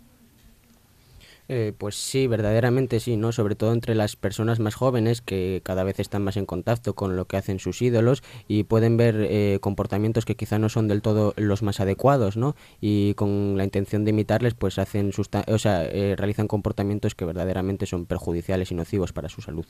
[1.49, 3.31] Eh, pues sí, verdaderamente sí, ¿no?
[3.31, 7.17] Sobre todo entre las personas más jóvenes que cada vez están más en contacto con
[7.17, 11.03] lo que hacen sus ídolos y pueden ver eh, comportamientos que quizá no son del
[11.03, 12.57] todo los más adecuados, ¿no?
[12.81, 15.13] Y con la intención de imitarles, pues hacen
[15.47, 19.67] o sea, eh, realizan comportamientos que verdaderamente son perjudiciales y nocivos para su salud.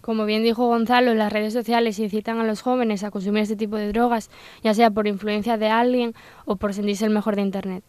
[0.00, 3.76] Como bien dijo Gonzalo, las redes sociales incitan a los jóvenes a consumir este tipo
[3.76, 4.30] de drogas,
[4.62, 6.14] ya sea por influencia de alguien
[6.44, 7.84] o por sentirse el mejor de Internet.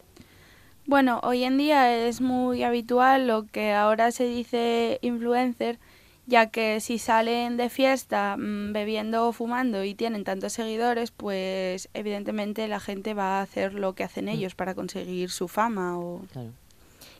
[0.86, 5.80] Bueno, hoy en día es muy habitual lo que ahora se dice influencer,
[6.26, 11.88] ya que si salen de fiesta mm, bebiendo o fumando y tienen tantos seguidores, pues
[11.92, 16.22] evidentemente la gente va a hacer lo que hacen ellos para conseguir su fama o...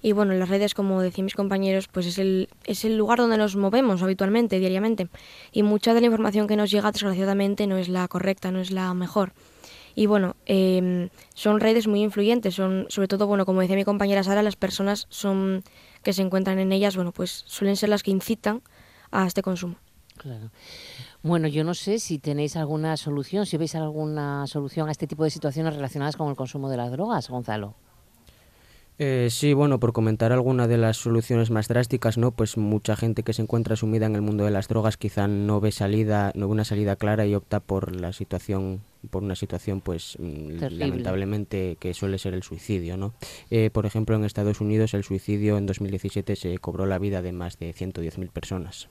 [0.00, 3.38] Y bueno, las redes, como decían mis compañeros, pues es el, es el lugar donde
[3.38, 5.08] nos movemos habitualmente, diariamente.
[5.50, 8.70] Y mucha de la información que nos llega, desgraciadamente, no es la correcta, no es
[8.70, 9.32] la mejor.
[9.98, 14.22] Y bueno, em, son redes muy influyentes, son sobre todo, bueno, como decía mi compañera
[14.22, 15.64] Sara, las personas son
[16.02, 18.62] que se encuentran en ellas, bueno, pues suelen ser las que incitan
[19.10, 19.76] a este consumo.
[20.18, 20.50] Claro.
[21.22, 25.24] Bueno, yo no sé si tenéis alguna solución, si veis alguna solución a este tipo
[25.24, 27.74] de situaciones relacionadas con el consumo de las drogas, Gonzalo.
[28.98, 32.30] Eh, sí, bueno, por comentar alguna de las soluciones más drásticas, ¿no?
[32.30, 35.60] Pues mucha gente que se encuentra sumida en el mundo de las drogas quizá no
[35.60, 38.80] ve salida, no ve una salida clara y opta por la situación,
[39.10, 43.12] por una situación, pues mm, lamentablemente que suele ser el suicidio, ¿no?
[43.50, 47.32] Eh, por ejemplo, en Estados Unidos el suicidio en 2017 se cobró la vida de
[47.32, 48.88] más de 110.000 personas.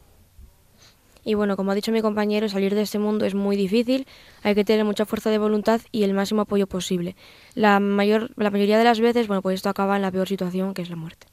[1.26, 4.08] Y bueno, como ha dicho mi compañero, salir de este mundo es muy difícil,
[4.44, 7.16] hay que tener mucha fuerza de voluntad y el máximo apoyo posible.
[7.56, 10.76] La, mayor, la mayoría de las veces, bueno, pues esto acaba en la peor situación,
[10.76, 11.28] que es la muerte.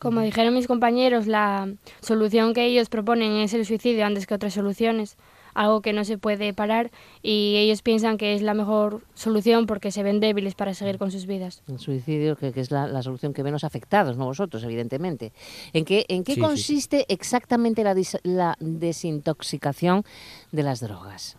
[0.00, 1.68] Como dijeron mis compañeros, la
[2.00, 5.16] solución que ellos proponen es el suicidio antes que otras soluciones
[5.58, 9.90] algo que no se puede parar y ellos piensan que es la mejor solución porque
[9.90, 11.62] se ven débiles para seguir con sus vidas.
[11.66, 15.32] El suicidio, que, es la, solución que menos afectados, no vosotros, evidentemente.
[15.72, 20.04] ¿En qué, en qué consiste exactamente la, la desintoxicación
[20.52, 21.36] de las drogas?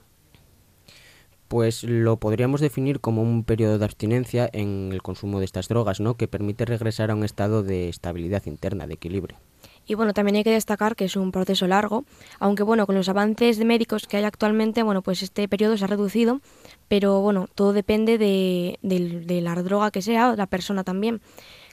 [1.47, 6.01] Pues lo podríamos definir como un periodo de abstinencia en el consumo de estas drogas,
[6.01, 6.15] ¿no?
[6.15, 9.37] que permite regresar a un estado de estabilidad interna, de equilibrio.
[9.89, 12.05] Y bueno, también hay que destacar que es un proceso largo,
[12.39, 15.83] aunque bueno, con los avances de médicos que hay actualmente, bueno, pues este periodo se
[15.83, 16.41] ha reducido,
[16.87, 21.21] pero bueno, todo depende de, la droga que sea, de la persona también.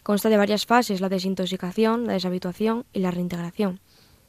[0.03, 3.81] Consta de varias fases, la desintoxicación, la deshabituación y la reintegración.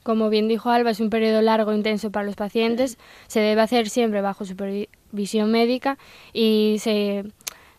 [0.04, 2.98] Como bien dijo Alba, es un periodo largo e intenso para los pacientes,
[3.28, 5.98] se debe hacer siempre bajo supervisión médica
[6.34, 7.24] y se,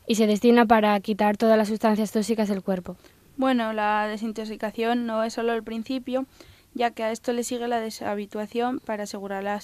[0.07, 2.97] y se destina para quitar todas las sustancias tóxicas del cuerpo.
[3.39, 6.27] Bueno, la desintoxicación no es solo el principio,
[6.75, 9.61] ya que a esto le sigue la deshabituación para asegurar la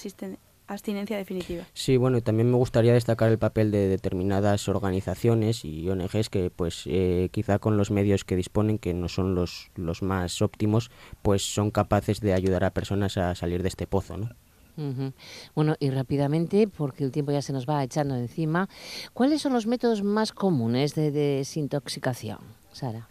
[0.67, 1.65] abstinencia definitiva.
[1.73, 6.49] Sí, bueno, y también me gustaría destacar el papel de determinadas organizaciones y ONGs que,
[6.49, 10.89] pues, eh, quizá con los medios que disponen, que no son los, los más óptimos,
[11.21, 14.29] pues son capaces de ayudar a personas a salir de este pozo, ¿no?
[15.53, 18.69] Bueno, y rápidamente, porque el tiempo ya se nos va echando encima,
[19.13, 22.39] ¿cuáles son los métodos más comunes de desintoxicación,
[22.71, 23.09] Sara?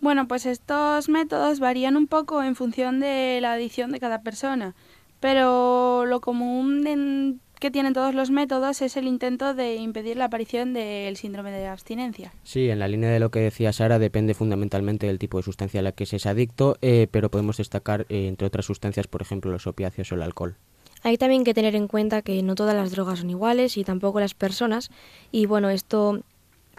[0.00, 4.74] Bueno, pues estos métodos varían un poco en función de la adicción de cada persona,
[5.20, 10.72] pero lo común que tienen todos los métodos es el intento de impedir la aparición
[10.72, 12.32] del síndrome de abstinencia.
[12.42, 15.80] Sí, en la línea de lo que decía Sara, depende fundamentalmente del tipo de sustancia
[15.80, 19.20] a la que se es adicto, eh, pero podemos destacar, eh, entre otras sustancias, por
[19.20, 20.56] ejemplo, los opiáceos o el alcohol.
[21.02, 24.20] Hay también que tener en cuenta que no todas las drogas son iguales y tampoco
[24.20, 24.90] las personas,
[25.30, 26.22] y bueno, esto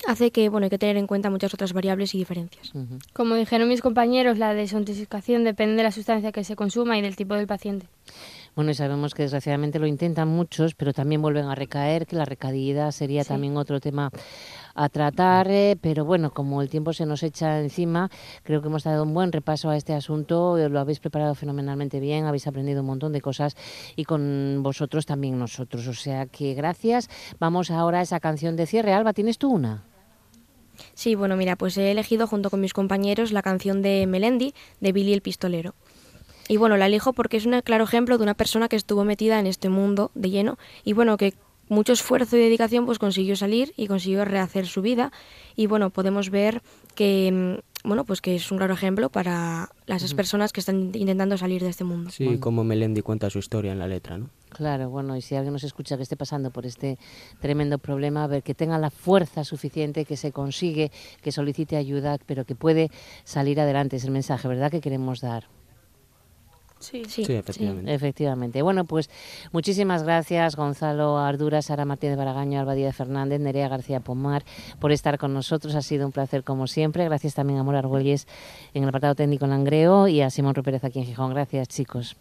[0.08, 2.72] hace que bueno hay que tener en cuenta muchas otras variables y diferencias.
[3.14, 7.16] Como dijeron mis compañeros, la desintoxicación depende de la sustancia que se consuma y del
[7.16, 7.88] tipo del paciente.
[8.54, 12.26] Bueno, y sabemos que desgraciadamente lo intentan muchos, pero también vuelven a recaer, que la
[12.26, 14.12] recaída sería también otro tema
[14.76, 18.10] a tratar, eh, pero bueno, como el tiempo se nos echa encima,
[18.44, 22.26] creo que hemos dado un buen repaso a este asunto, lo habéis preparado fenomenalmente bien,
[22.26, 23.56] habéis aprendido un montón de cosas
[23.96, 27.10] y con vosotros también nosotros, o sea que gracias.
[27.40, 28.94] Vamos ahora a esa canción de cierre.
[28.94, 29.90] Alba, ¿tienes tú una?
[30.93, 34.91] Sí, bueno, mira, pues he elegido junto con mis compañeros la canción de Melendi, de
[34.91, 35.74] Billy el Pistolero.
[36.47, 39.39] Y bueno, la elijo porque es un claro ejemplo de una persona que estuvo metida
[39.39, 41.34] en este mundo de lleno y bueno, que
[41.70, 45.13] mucho esfuerzo y dedicación pues consiguió salir y consiguió rehacer su vida
[45.55, 46.61] y bueno, podemos ver
[46.95, 51.38] que mm, bueno, pues que es un claro ejemplo para las personas que están intentando
[51.38, 52.09] salir de este mundo.
[52.11, 54.29] Sí, como Melendi cuenta su historia en la letra, ¿no?
[54.49, 56.99] Claro, bueno, y si alguien nos escucha que esté pasando por este
[57.39, 62.17] tremendo problema, a ver que tenga la fuerza suficiente, que se consigue, que solicite ayuda,
[62.25, 62.91] pero que puede
[63.23, 63.95] salir adelante.
[63.95, 65.47] Es el mensaje, ¿verdad?, que queremos dar.
[66.82, 67.93] Sí, Sí, efectivamente.
[67.93, 68.61] Efectivamente.
[68.61, 69.09] Bueno, pues
[69.51, 74.43] muchísimas gracias Gonzalo Ardura, Sara Martínez Baragaño, Alba Díaz Fernández, Nerea García Pomar
[74.79, 75.75] por estar con nosotros.
[75.75, 77.05] Ha sido un placer como siempre.
[77.05, 78.27] Gracias también a Mora Argüelles
[78.73, 81.32] en el apartado técnico en Langreo y a Simón Rupérez aquí en Gijón.
[81.32, 82.17] Gracias, chicos.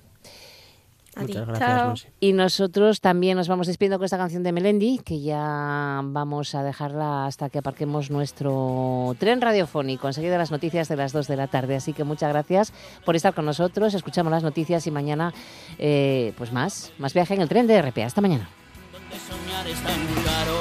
[1.16, 1.32] A ti.
[1.32, 2.12] Muchas gracias.
[2.20, 6.62] Y nosotros también nos vamos despidiendo con esta canción de Melendi, que ya vamos a
[6.62, 11.48] dejarla hasta que aparquemos nuestro tren radiofónico, enseguida las noticias de las 2 de la
[11.48, 11.76] tarde.
[11.76, 12.72] Así que muchas gracias
[13.04, 15.34] por estar con nosotros, escuchamos las noticias y mañana
[15.78, 18.06] eh, pues más, más viaje en el tren de RPA.
[18.06, 18.48] Hasta mañana.
[18.92, 20.60] donde soñar es tan caro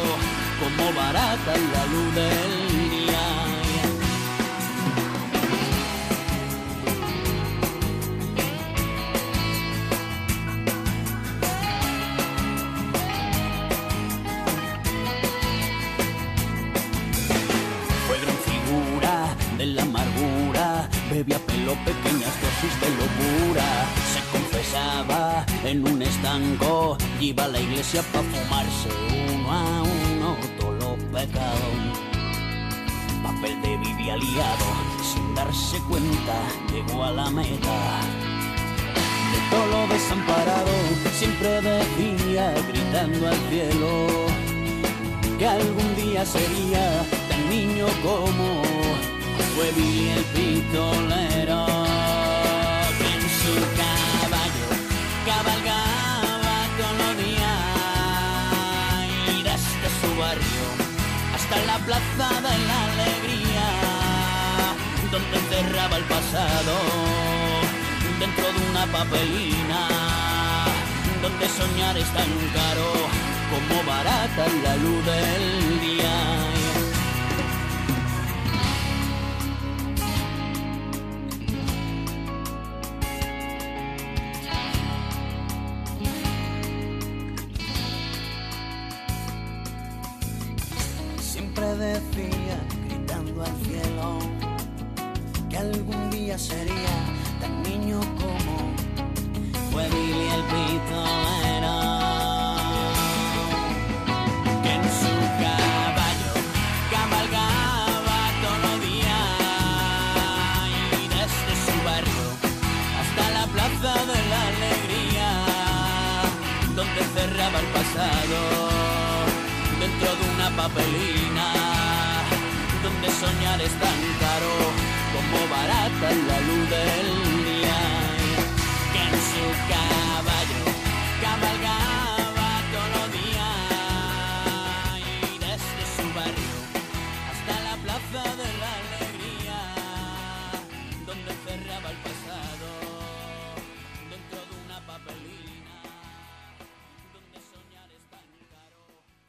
[0.60, 2.49] como barata la luz del
[27.22, 28.90] iba a la iglesia para fumarse
[29.34, 31.76] uno a uno todos los pecados.
[33.24, 34.66] Papel de Biblia liado,
[35.04, 36.38] sin darse cuenta,
[36.72, 38.02] llegó a la meta.
[39.32, 40.72] De todo lo desamparado,
[41.14, 44.08] siempre decía, gritando al cielo
[45.40, 48.62] que algún día sería tan niño como
[49.56, 51.66] fue Billy el pistolero
[53.14, 53.79] en su
[60.30, 63.68] hasta la plaza de la alegría
[65.12, 66.74] donde encerraba el pasado
[68.20, 69.88] dentro de una papelina
[71.24, 72.92] donde soñar es tan caro
[73.50, 76.59] como barata la luz del día.